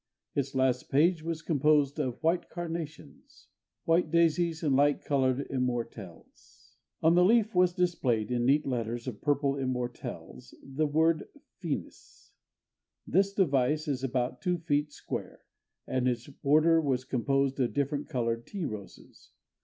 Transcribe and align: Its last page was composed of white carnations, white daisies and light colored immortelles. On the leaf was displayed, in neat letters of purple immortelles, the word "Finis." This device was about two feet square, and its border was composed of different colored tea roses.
Its 0.33 0.55
last 0.55 0.89
page 0.89 1.21
was 1.21 1.43
composed 1.43 1.99
of 1.99 2.17
white 2.23 2.49
carnations, 2.49 3.49
white 3.85 4.09
daisies 4.09 4.63
and 4.63 4.75
light 4.75 5.05
colored 5.05 5.45
immortelles. 5.51 6.77
On 7.03 7.13
the 7.13 7.23
leaf 7.23 7.53
was 7.53 7.71
displayed, 7.71 8.31
in 8.31 8.43
neat 8.43 8.65
letters 8.65 9.07
of 9.07 9.21
purple 9.21 9.53
immortelles, 9.57 10.55
the 10.63 10.87
word 10.87 11.29
"Finis." 11.59 12.31
This 13.05 13.31
device 13.31 13.85
was 13.85 14.03
about 14.03 14.41
two 14.41 14.57
feet 14.57 14.91
square, 14.91 15.43
and 15.85 16.07
its 16.07 16.25
border 16.25 16.81
was 16.81 17.05
composed 17.05 17.59
of 17.59 17.71
different 17.73 18.09
colored 18.09 18.47
tea 18.47 18.65
roses. 18.65 19.33